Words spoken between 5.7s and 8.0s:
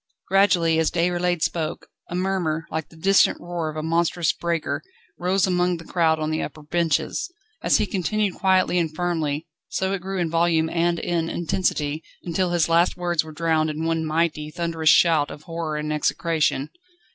the crowd on the upper benches. As he